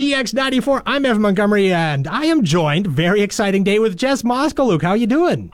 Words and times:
EX94, 0.00 0.82
I'm 0.86 1.04
Evan 1.04 1.20
Montgomery, 1.20 1.70
and 1.70 2.08
I 2.08 2.24
am 2.24 2.42
joined, 2.42 2.86
very 2.86 3.20
exciting 3.20 3.64
day, 3.64 3.78
with 3.78 3.98
Jess 3.98 4.22
Moskaluke. 4.22 4.80
How 4.80 4.94
you 4.94 5.06
doing? 5.06 5.52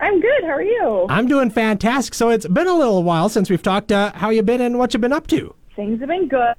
I'm 0.00 0.18
good. 0.18 0.44
How 0.44 0.52
are 0.52 0.62
you? 0.62 1.06
I'm 1.10 1.26
doing 1.26 1.50
fantastic. 1.50 2.14
So 2.14 2.30
it's 2.30 2.46
been 2.46 2.68
a 2.68 2.74
little 2.74 3.02
while 3.02 3.28
since 3.28 3.50
we've 3.50 3.62
talked. 3.62 3.92
Uh, 3.92 4.10
how 4.14 4.30
you 4.30 4.42
been 4.42 4.62
and 4.62 4.78
what 4.78 4.94
you've 4.94 5.02
been 5.02 5.12
up 5.12 5.26
to? 5.26 5.54
Things 5.76 6.00
have 6.00 6.08
been 6.08 6.26
good. 6.26 6.54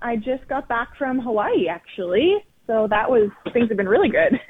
I 0.00 0.16
just 0.16 0.48
got 0.48 0.66
back 0.66 0.96
from 0.96 1.18
Hawaii, 1.18 1.68
actually. 1.68 2.36
So 2.66 2.86
that 2.88 3.10
was, 3.10 3.30
things 3.52 3.68
have 3.68 3.76
been 3.76 3.88
really 3.88 4.08
good. 4.08 4.40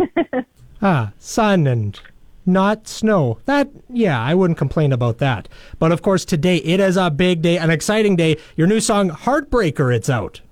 Ah, 0.83 1.13
sun 1.19 1.67
and 1.67 1.99
not 2.45 2.87
snow. 2.87 3.39
That, 3.47 3.71
yeah, 3.89 4.21
I 4.21 4.35
wouldn't 4.35 4.59
complain 4.59 4.93
about 4.93 5.17
that. 5.19 5.49
But 5.79 5.93
of 5.93 6.03
course, 6.03 6.27
today 6.27 6.59
it 6.59 6.79
is 6.79 6.99
a 6.99 7.11
big 7.11 7.41
day, 7.41 7.57
an 7.57 7.71
exciting 7.71 8.17
day. 8.17 8.37
Your 8.55 8.67
new 8.67 8.81
song, 8.81 9.09
Heartbreaker, 9.09 9.95
it's 9.97 10.11
out. 10.11 10.43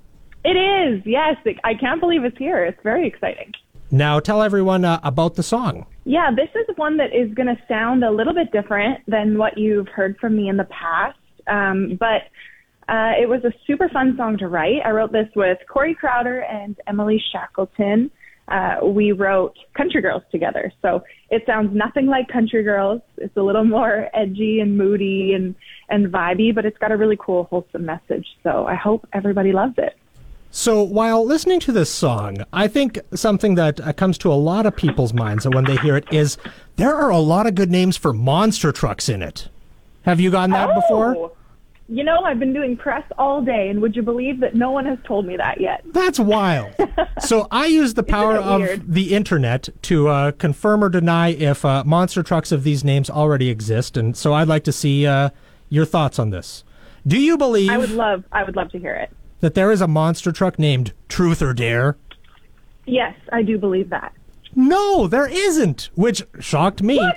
It 0.45 0.57
is. 0.57 1.03
Yes. 1.05 1.37
I 1.65 1.75
can't 1.75 2.01
believe 2.01 2.25
it's 2.25 2.39
here. 2.39 2.65
It's 2.65 2.83
very 2.83 3.07
exciting. 3.07 3.53
Now 3.91 4.21
tell 4.21 4.43
everyone 4.43 4.85
uh, 4.85 5.01
about 5.03 5.35
the 5.35 5.43
song. 5.43 5.87
Yeah, 6.05 6.31
this 6.35 6.49
is 6.55 6.77
one 6.77 6.97
that 6.97 7.15
is 7.15 7.33
going 7.35 7.47
to 7.47 7.63
sound 7.69 8.03
a 8.03 8.11
little 8.11 8.35
bit 8.35 8.51
different 8.51 9.01
than 9.07 9.39
what 9.39 9.59
you've 9.59 9.89
heard 9.89 10.17
from 10.19 10.37
me 10.37 10.49
in 10.49 10.57
the 10.57 10.65
past. 10.65 11.19
Um, 11.47 11.97
but 12.01 12.23
uh, 12.89 13.13
it 13.21 13.29
was 13.29 13.45
a 13.45 13.53
super 13.67 13.89
fun 13.89 14.15
song 14.17 14.39
to 14.39 14.49
write. 14.49 14.81
I 14.85 14.91
wrote 14.91 15.13
this 15.13 15.29
with 15.37 15.59
Corey 15.69 15.95
Crowder 15.95 16.41
and 16.41 16.77
Emily 16.87 17.23
Shackleton. 17.33 18.11
Uh, 18.49 18.77
we 18.85 19.13
wrote 19.13 19.57
Country 19.77 20.03
Girls 20.03 20.23
together. 20.33 20.73
So 20.83 21.05
it 21.31 21.45
sounds 21.47 21.75
nothing 21.75 22.07
like 22.07 22.29
Country 22.29 22.63
Girls. 22.65 23.01
It's 23.19 23.37
a 23.37 23.43
little 23.43 23.65
more 23.65 24.09
edgy 24.15 24.61
and 24.61 24.77
moody 24.77 25.33
and, 25.35 25.55
and 25.89 26.07
vibey, 26.07 26.55
but 26.55 26.65
it's 26.65 26.79
got 26.79 26.91
a 26.91 26.97
really 26.97 27.17
cool, 27.19 27.45
wholesome 27.45 27.87
message. 27.87 28.27
So 28.43 28.67
I 28.67 28.75
hope 28.75 29.07
everybody 29.13 29.53
loves 29.53 29.75
it. 29.79 29.97
So 30.55 30.83
while 30.83 31.25
listening 31.25 31.61
to 31.61 31.73
this 31.73 31.89
song, 31.91 32.45
I 32.53 32.69
think 32.69 32.99
something 33.15 33.55
that 33.55 33.81
uh, 33.81 33.95
comes 33.95 34.19
to 34.19 34.31
a 34.31 34.35
lot 34.35 34.67
of 34.67 34.77
people's 34.77 35.15
minds 35.15 35.49
when 35.49 35.65
they 35.65 35.77
hear 35.79 35.97
it 35.97 36.05
is 36.13 36.37
there 36.77 36.95
are 36.95 37.09
a 37.09 37.19
lot 37.19 37.47
of 37.47 37.55
good 37.55 37.71
names 37.71 37.97
for 37.97 38.13
monster 38.13 38.71
trucks 38.71 39.09
in 39.09 39.23
it. 39.23 39.49
Have 40.03 40.21
you 40.21 40.31
gotten 40.31 40.51
that 40.51 40.75
before? 40.75 41.17
Oh, 41.17 41.33
You 41.89 42.05
know, 42.05 42.19
I've 42.21 42.39
been 42.39 42.53
doing 42.53 42.77
press 42.77 43.03
all 43.17 43.41
day, 43.41 43.71
and 43.71 43.81
would 43.81 43.97
you 43.97 44.03
believe 44.03 44.41
that 44.41 44.55
no 44.55 44.71
one 44.71 44.85
has 44.85 44.99
told 45.05 45.25
me 45.25 45.39
that 45.39 45.59
yet? 45.59 45.85
That's 45.87 46.21
wild. 46.21 46.75
so 47.21 47.49
I 47.51 47.65
use 47.67 47.95
the 47.95 48.03
power 48.03 48.37
of 48.37 48.61
weird? 48.61 48.93
the 48.93 49.15
internet 49.15 49.71
to 49.83 50.09
uh, 50.09 50.33
confirm 50.33 50.85
or 50.85 50.91
deny 50.91 51.29
if 51.31 51.65
uh, 51.65 51.83
monster 51.87 52.23
trucks 52.23 52.53
of 52.53 52.63
these 52.63 52.85
names 52.85 53.09
already 53.09 53.49
exist, 53.49 53.97
and 53.97 54.15
so 54.15 54.35
I'd 54.35 54.49
like 54.49 54.65
to 54.65 54.73
see 54.73 55.07
uh, 55.07 55.31
your 55.71 55.87
thoughts 55.87 56.19
on 56.19 56.29
this. 56.29 56.63
Do 57.07 57.19
you 57.19 57.39
believe 57.39 57.71
I 57.71 57.79
would 57.79 57.91
love, 57.91 58.25
I 58.31 58.45
would 58.45 58.55
love 58.55 58.71
to 58.73 58.79
hear 58.79 58.95
it. 58.95 59.11
That 59.43 59.55
there 59.55 59.71
is 59.71 59.81
a 59.83 59.89
monster 59.89 60.33
truck 60.33 60.59
named 60.59 60.93
Truth 61.09 61.43
or 61.43 61.53
Dare? 61.53 61.97
Yes, 62.87 63.15
I 63.33 63.43
do 63.43 63.59
believe 63.59 63.91
that. 63.91 64.13
No, 64.55 65.07
there 65.07 65.27
isn't, 65.29 65.91
which 65.95 66.23
shocked 66.41 66.83
me. 66.83 66.97
What? 66.97 67.17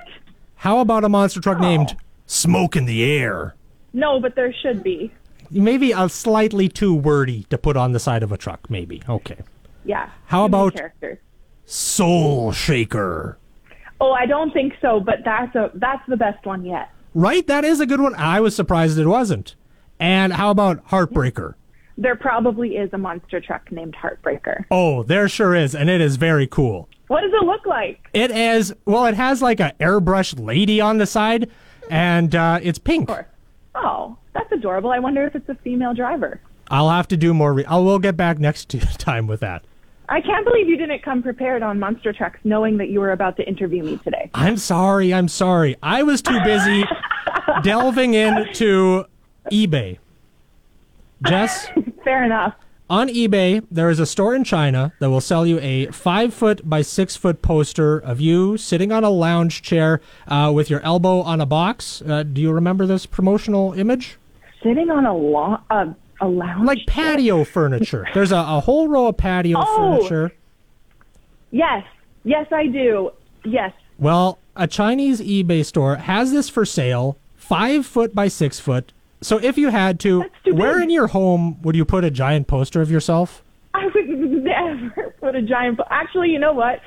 How 0.55 0.79
about 0.79 1.03
a 1.03 1.09
monster 1.09 1.39
truck 1.39 1.59
named 1.59 1.95
Smoke 2.25 2.75
in 2.75 2.85
the 2.85 3.03
Air? 3.03 3.55
No, 3.93 4.19
but 4.19 4.35
there 4.35 4.53
should 4.53 4.83
be. 4.83 5.11
Maybe 5.51 5.91
a 5.91 6.09
slightly 6.09 6.67
too 6.67 6.93
wordy 6.95 7.43
to 7.49 7.57
put 7.57 7.77
on 7.77 7.91
the 7.91 7.99
side 7.99 8.23
of 8.23 8.31
a 8.31 8.37
truck, 8.37 8.69
maybe. 8.69 9.01
Okay. 9.07 9.37
Yeah. 9.85 10.09
How 10.25 10.45
about- 10.45 10.75
characters? 10.75 11.19
Soul 11.67 12.51
Shaker. 12.51 13.37
Oh, 14.01 14.11
I 14.11 14.25
don't 14.25 14.51
think 14.51 14.73
so, 14.81 14.99
but 14.99 15.19
that's 15.23 15.55
a 15.55 15.71
that's 15.75 16.03
the 16.07 16.17
best 16.17 16.45
one 16.45 16.63
yet. 16.65 16.89
Right? 17.15 17.45
That 17.47 17.63
is 17.65 17.79
a 17.79 17.85
good 17.87 18.01
one. 18.01 18.13
I 18.15 18.39
was 18.39 18.55
surprised 18.55 18.99
it 18.99 19.07
wasn't. 19.07 19.55
And 19.99 20.33
how 20.33 20.51
about 20.51 20.85
Heartbreaker? 20.89 21.55
There 21.97 22.15
probably 22.15 22.75
is 22.75 22.89
a 22.93 22.97
monster 22.97 23.39
truck 23.39 23.71
named 23.71 23.95
Heartbreaker. 23.95 24.65
Oh, 24.69 25.03
there 25.03 25.29
sure 25.29 25.55
is, 25.55 25.73
and 25.73 25.89
it 25.89 26.01
is 26.01 26.17
very 26.17 26.45
cool. 26.47 26.89
What 27.07 27.21
does 27.21 27.31
it 27.33 27.45
look 27.45 27.65
like? 27.65 28.09
It 28.13 28.31
is, 28.31 28.73
well, 28.85 29.05
it 29.05 29.15
has 29.15 29.41
like 29.41 29.59
an 29.61 29.71
airbrush 29.79 30.37
lady 30.39 30.81
on 30.81 30.97
the 30.97 31.05
side, 31.05 31.49
and 31.89 32.35
uh, 32.35 32.59
it's 32.61 32.79
pink. 32.79 33.09
Oh, 33.75 34.17
that's 34.33 34.51
adorable. 34.51 34.91
I 34.91 34.99
wonder 34.99 35.25
if 35.25 35.35
it's 35.35 35.47
a 35.47 35.55
female 35.55 35.93
driver. 35.93 36.41
I'll 36.69 36.89
have 36.89 37.07
to 37.09 37.17
do 37.17 37.33
more. 37.33 37.53
Re- 37.53 37.65
I 37.65 37.77
will 37.77 37.99
get 37.99 38.17
back 38.17 38.39
next 38.39 38.69
time 38.97 39.27
with 39.27 39.39
that. 39.41 39.63
I 40.09 40.21
can't 40.21 40.45
believe 40.45 40.67
you 40.67 40.77
didn't 40.77 41.01
come 41.01 41.23
prepared 41.23 41.63
on 41.63 41.79
monster 41.79 42.11
trucks, 42.13 42.39
knowing 42.43 42.77
that 42.77 42.89
you 42.89 42.99
were 42.99 43.11
about 43.11 43.37
to 43.37 43.47
interview 43.47 43.83
me 43.83 43.97
today. 44.03 44.29
I'm 44.33 44.57
sorry. 44.57 45.13
I'm 45.13 45.27
sorry. 45.27 45.77
I 45.81 46.03
was 46.03 46.21
too 46.21 46.39
busy 46.43 46.83
delving 47.63 48.13
into 48.13 49.05
eBay. 49.51 49.97
Jess, 51.25 51.67
Fair 52.05 52.23
enough. 52.23 52.53
on 52.89 53.09
eBay, 53.09 53.65
there 53.69 53.89
is 53.89 53.99
a 53.99 54.05
store 54.05 54.33
in 54.35 54.43
China 54.43 54.93
that 54.99 55.09
will 55.09 55.19
sell 55.19 55.45
you 55.45 55.59
a 55.59 55.87
five 55.87 56.33
foot 56.33 56.61
by 56.69 56.81
six 56.83 57.15
foot 57.17 57.41
poster 57.41 57.97
of 57.97 58.21
you 58.21 58.55
sitting 58.57 58.91
on 58.91 59.03
a 59.03 59.09
lounge 59.09 59.61
chair 59.63 59.99
uh, 60.27 60.51
with 60.55 60.69
your 60.69 60.79
elbow 60.81 61.19
on 61.21 61.41
a 61.41 61.45
box. 61.45 62.01
Uh, 62.07 62.21
do 62.23 62.39
you 62.41 62.51
remember 62.53 62.85
this 62.85 63.05
promotional 63.05 63.73
image? 63.73 64.17
Sitting 64.63 64.89
on 64.89 65.05
a 65.05 65.15
lawn, 65.17 65.63
uh, 65.69 65.93
a 66.21 66.27
lounge. 66.27 66.65
Like 66.65 66.85
patio 66.87 67.43
furniture. 67.43 68.07
There's 68.13 68.31
a, 68.31 68.37
a 68.37 68.59
whole 68.61 68.87
row 68.87 69.07
of 69.07 69.17
patio 69.17 69.57
Oh. 69.59 69.97
furniture. 69.97 70.31
Yes, 71.51 71.83
yes, 72.23 72.47
I 72.51 72.67
do. 72.67 73.11
Yes. 73.43 73.71
Well, 73.97 74.39
a 74.55 74.67
Chinese 74.67 75.21
eBay 75.21 75.65
store 75.65 75.95
has 75.95 76.31
this 76.31 76.49
for 76.49 76.65
sale, 76.65 77.17
five 77.35 77.85
foot 77.85 78.13
by 78.13 78.27
six 78.27 78.59
foot. 78.59 78.91
So 79.21 79.37
if 79.37 79.57
you 79.57 79.69
had 79.69 79.99
to, 80.01 80.25
where 80.45 80.81
in 80.81 80.89
your 80.89 81.07
home 81.07 81.61
would 81.61 81.75
you 81.75 81.85
put 81.85 82.03
a 82.03 82.11
giant 82.11 82.47
poster 82.47 82.81
of 82.81 82.91
yourself? 82.91 83.43
I 83.73 83.87
would 83.93 84.07
never 84.09 85.15
put 85.19 85.35
a 85.35 85.41
giant. 85.41 85.79
Actually, 85.89 86.29
you 86.29 86.39
know 86.39 86.53
what? 86.53 86.79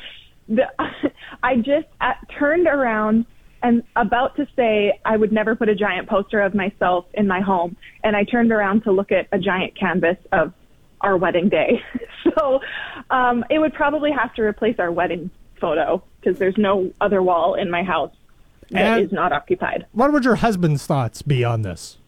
The, 0.48 0.64
I 1.42 1.56
just 1.56 1.86
uh, 2.00 2.12
turned 2.38 2.66
around 2.66 3.26
and 3.62 3.82
about 3.96 4.36
to 4.36 4.46
say 4.54 4.98
I 5.04 5.16
would 5.16 5.32
never 5.32 5.56
put 5.56 5.68
a 5.68 5.74
giant 5.74 6.08
poster 6.08 6.40
of 6.40 6.54
myself 6.54 7.06
in 7.14 7.26
my 7.26 7.40
home, 7.40 7.76
and 8.04 8.14
I 8.14 8.24
turned 8.24 8.52
around 8.52 8.84
to 8.84 8.92
look 8.92 9.10
at 9.10 9.26
a 9.32 9.38
giant 9.38 9.76
canvas 9.76 10.16
of 10.32 10.52
our 11.00 11.16
wedding 11.16 11.48
day. 11.48 11.82
so 12.36 12.60
um, 13.10 13.44
it 13.50 13.58
would 13.58 13.74
probably 13.74 14.12
have 14.12 14.32
to 14.34 14.42
replace 14.42 14.78
our 14.78 14.92
wedding 14.92 15.30
photo 15.60 16.02
because 16.20 16.38
there's 16.38 16.56
no 16.56 16.92
other 17.00 17.20
wall 17.22 17.54
in 17.54 17.70
my 17.70 17.82
house 17.82 18.12
that 18.70 18.98
is 19.00 19.04
And- 19.04 19.12
not 19.12 19.32
occupied. 19.32 19.86
What 19.92 20.12
would 20.12 20.24
your 20.24 20.36
husband's 20.36 20.86
thoughts 20.86 21.22
be 21.22 21.42
on 21.44 21.62
this? 21.62 21.98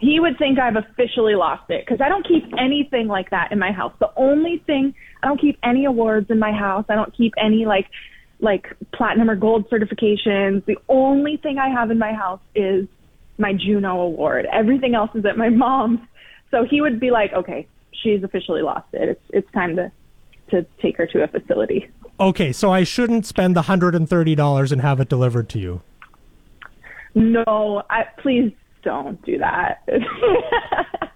He 0.00 0.18
would 0.18 0.38
think 0.38 0.58
I've 0.58 0.76
officially 0.76 1.34
lost 1.34 1.68
it 1.68 1.84
because 1.84 2.00
I 2.00 2.08
don't 2.08 2.26
keep 2.26 2.44
anything 2.58 3.06
like 3.06 3.30
that 3.30 3.52
in 3.52 3.58
my 3.58 3.70
house. 3.70 3.92
The 4.00 4.10
only 4.16 4.62
thing 4.66 4.94
I 5.22 5.28
don't 5.28 5.40
keep 5.40 5.58
any 5.62 5.84
awards 5.84 6.30
in 6.30 6.38
my 6.38 6.52
house. 6.52 6.86
I 6.88 6.94
don't 6.94 7.14
keep 7.14 7.34
any 7.38 7.66
like 7.66 7.86
like 8.40 8.74
platinum 8.94 9.28
or 9.28 9.36
gold 9.36 9.68
certifications. 9.68 10.64
The 10.64 10.78
only 10.88 11.36
thing 11.36 11.58
I 11.58 11.68
have 11.68 11.90
in 11.90 11.98
my 11.98 12.14
house 12.14 12.40
is 12.54 12.88
my 13.36 13.52
Juno 13.52 14.00
award. 14.00 14.46
Everything 14.50 14.94
else 14.94 15.10
is 15.14 15.26
at 15.26 15.36
my 15.36 15.50
mom's. 15.50 16.00
So 16.50 16.64
he 16.64 16.80
would 16.80 16.98
be 16.98 17.10
like, 17.10 17.34
"Okay, 17.34 17.66
she's 17.92 18.24
officially 18.24 18.62
lost 18.62 18.88
it. 18.94 19.10
It's 19.10 19.24
it's 19.28 19.52
time 19.52 19.76
to 19.76 19.92
to 20.50 20.64
take 20.80 20.96
her 20.96 21.06
to 21.08 21.22
a 21.22 21.28
facility." 21.28 21.90
Okay, 22.18 22.52
so 22.52 22.72
I 22.72 22.84
shouldn't 22.84 23.26
spend 23.26 23.54
the 23.54 23.62
hundred 23.62 23.94
and 23.94 24.08
thirty 24.08 24.34
dollars 24.34 24.72
and 24.72 24.80
have 24.80 24.98
it 24.98 25.10
delivered 25.10 25.50
to 25.50 25.58
you. 25.58 25.82
No, 27.14 27.82
I 27.90 28.04
please 28.22 28.52
don't 28.82 29.22
do 29.24 29.38
that. 29.38 29.86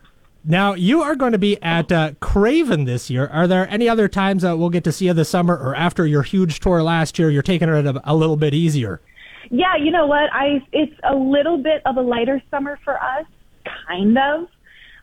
Now 0.46 0.74
you 0.74 1.00
are 1.00 1.16
going 1.16 1.32
to 1.32 1.38
be 1.38 1.60
at 1.62 1.90
uh, 1.90 2.12
Craven 2.20 2.84
this 2.84 3.08
year. 3.08 3.28
Are 3.28 3.46
there 3.46 3.66
any 3.70 3.88
other 3.88 4.08
times 4.08 4.42
that 4.42 4.58
we'll 4.58 4.68
get 4.68 4.84
to 4.84 4.92
see 4.92 5.06
you 5.06 5.14
this 5.14 5.30
summer, 5.30 5.56
or 5.56 5.74
after 5.74 6.06
your 6.06 6.22
huge 6.22 6.60
tour 6.60 6.82
last 6.82 7.18
year, 7.18 7.30
you're 7.30 7.42
taking 7.42 7.70
it 7.70 7.86
a, 7.86 8.02
a 8.04 8.14
little 8.14 8.36
bit 8.36 8.52
easier? 8.52 9.00
Yeah, 9.50 9.76
you 9.76 9.90
know 9.90 10.06
what? 10.06 10.30
I 10.32 10.62
it's 10.72 10.92
a 11.02 11.14
little 11.14 11.56
bit 11.56 11.80
of 11.86 11.96
a 11.96 12.02
lighter 12.02 12.42
summer 12.50 12.78
for 12.84 13.02
us, 13.02 13.24
kind 13.88 14.18
of. 14.18 14.48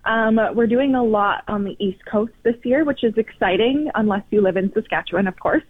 Um, 0.06 0.40
we're 0.56 0.68
doing 0.68 0.94
a 0.94 1.04
lot 1.04 1.44
on 1.48 1.64
the 1.64 1.76
East 1.84 2.06
Coast 2.06 2.34
this 2.44 2.56
year, 2.64 2.84
which 2.86 3.04
is 3.04 3.18
exciting, 3.18 3.90
unless 3.96 4.24
you 4.30 4.42
live 4.42 4.58
in 4.58 4.72
Saskatchewan, 4.74 5.28
of 5.28 5.40
course. 5.40 5.64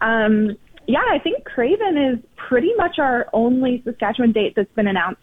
Um, 0.00 0.56
yeah, 0.88 1.04
I 1.08 1.20
think 1.20 1.44
Craven 1.44 1.96
is 1.96 2.18
pretty 2.36 2.72
much 2.76 2.98
our 2.98 3.28
only 3.32 3.82
Saskatchewan 3.84 4.32
date 4.32 4.54
that's 4.56 4.72
been 4.74 4.88
announced 4.88 5.22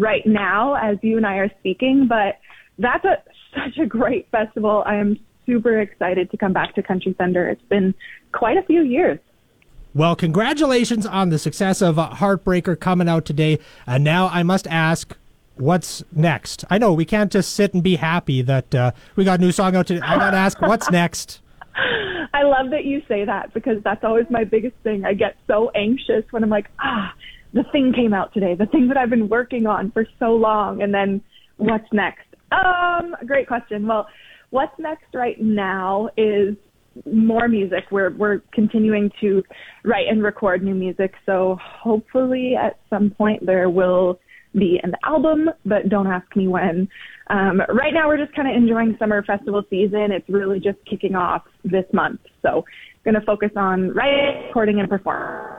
right 0.00 0.26
now 0.26 0.74
as 0.74 0.98
you 1.02 1.16
and 1.16 1.26
I 1.26 1.36
are 1.36 1.50
speaking, 1.60 2.06
but 2.08 2.38
that's 2.78 3.04
a, 3.04 3.22
such 3.54 3.78
a 3.78 3.86
great 3.86 4.28
festival. 4.30 4.82
I 4.86 4.96
am 4.96 5.18
super 5.46 5.80
excited 5.80 6.30
to 6.30 6.36
come 6.36 6.52
back 6.52 6.74
to 6.74 6.82
Country 6.82 7.14
Thunder. 7.16 7.48
It's 7.48 7.64
been 7.68 7.94
quite 8.32 8.56
a 8.56 8.62
few 8.62 8.82
years. 8.82 9.18
Well, 9.94 10.16
congratulations 10.16 11.06
on 11.06 11.28
the 11.28 11.38
success 11.38 11.80
of 11.80 11.96
Heartbreaker 11.96 12.78
coming 12.78 13.08
out 13.08 13.24
today. 13.24 13.60
And 13.86 14.02
now 14.02 14.28
I 14.28 14.42
must 14.42 14.66
ask, 14.66 15.16
what's 15.54 16.02
next? 16.12 16.64
I 16.68 16.78
know 16.78 16.92
we 16.92 17.04
can't 17.04 17.30
just 17.30 17.52
sit 17.52 17.74
and 17.74 17.82
be 17.82 17.96
happy 17.96 18.42
that 18.42 18.74
uh, 18.74 18.90
we 19.14 19.24
got 19.24 19.38
a 19.38 19.42
new 19.42 19.52
song 19.52 19.76
out 19.76 19.86
today. 19.86 20.00
I 20.04 20.16
got 20.16 20.32
to 20.32 20.36
ask, 20.36 20.60
what's 20.60 20.90
next? 20.90 21.40
I 21.76 22.42
love 22.42 22.70
that 22.70 22.84
you 22.84 23.02
say 23.06 23.24
that 23.24 23.54
because 23.54 23.82
that's 23.84 24.02
always 24.02 24.26
my 24.30 24.42
biggest 24.42 24.74
thing. 24.82 25.04
I 25.04 25.14
get 25.14 25.36
so 25.46 25.70
anxious 25.76 26.24
when 26.30 26.42
I'm 26.42 26.50
like, 26.50 26.66
ah, 26.80 27.14
the 27.54 27.64
thing 27.72 27.92
came 27.94 28.12
out 28.12 28.34
today, 28.34 28.54
the 28.54 28.66
thing 28.66 28.88
that 28.88 28.96
I've 28.96 29.10
been 29.10 29.28
working 29.28 29.66
on 29.66 29.90
for 29.92 30.04
so 30.18 30.34
long, 30.34 30.82
and 30.82 30.92
then 30.92 31.22
what's 31.56 31.86
next? 31.92 32.26
Um, 32.52 33.14
great 33.26 33.46
question. 33.46 33.86
Well, 33.86 34.06
what's 34.50 34.76
next 34.78 35.14
right 35.14 35.40
now 35.40 36.10
is 36.16 36.56
more 37.10 37.48
music. 37.48 37.84
We're 37.90 38.10
we're 38.10 38.40
continuing 38.52 39.10
to 39.20 39.42
write 39.84 40.06
and 40.08 40.22
record 40.22 40.62
new 40.62 40.74
music. 40.74 41.14
So 41.26 41.58
hopefully 41.62 42.54
at 42.60 42.78
some 42.90 43.10
point 43.10 43.46
there 43.46 43.70
will 43.70 44.20
be 44.56 44.78
an 44.82 44.92
album, 45.04 45.50
but 45.64 45.88
don't 45.88 46.06
ask 46.06 46.36
me 46.36 46.46
when. 46.46 46.88
Um, 47.28 47.60
right 47.68 47.92
now 47.92 48.06
we're 48.06 48.18
just 48.18 48.34
kind 48.36 48.48
of 48.48 48.54
enjoying 48.54 48.96
summer 48.98 49.22
festival 49.24 49.62
season. 49.70 50.12
It's 50.12 50.28
really 50.28 50.60
just 50.60 50.78
kicking 50.88 51.16
off 51.16 51.42
this 51.64 51.86
month. 51.92 52.20
So 52.42 52.64
going 53.04 53.14
to 53.14 53.20
focus 53.22 53.50
on 53.56 53.90
writing, 53.92 54.46
recording, 54.46 54.80
and 54.80 54.88
performing. 54.88 55.53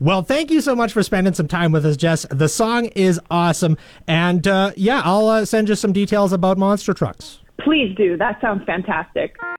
Well, 0.00 0.22
thank 0.22 0.50
you 0.50 0.60
so 0.60 0.76
much 0.76 0.92
for 0.92 1.02
spending 1.02 1.34
some 1.34 1.48
time 1.48 1.72
with 1.72 1.84
us, 1.84 1.96
Jess. 1.96 2.24
The 2.30 2.48
song 2.48 2.86
is 2.86 3.20
awesome. 3.30 3.76
And 4.06 4.46
uh, 4.46 4.72
yeah, 4.76 5.02
I'll 5.04 5.28
uh, 5.28 5.44
send 5.44 5.68
you 5.68 5.74
some 5.74 5.92
details 5.92 6.32
about 6.32 6.56
Monster 6.56 6.94
Trucks. 6.94 7.40
Please 7.60 7.94
do. 7.96 8.16
That 8.16 8.40
sounds 8.40 8.62
fantastic. 8.64 9.36